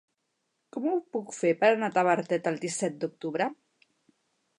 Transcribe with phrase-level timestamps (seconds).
[0.77, 3.49] Com ho puc fer per anar a Tavertet el disset d'octubre?